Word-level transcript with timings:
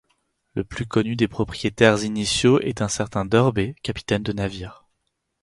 Le 0.55 0.63
plus 0.63 0.87
connu 0.87 1.15
des 1.15 1.27
propriétaires 1.27 2.03
initiaux 2.03 2.59
est 2.61 2.81
un 2.81 2.87
certain 2.87 3.23
Durbé, 3.23 3.75
capitaine 3.83 4.23
de 4.23 4.33
navire. 4.33 4.87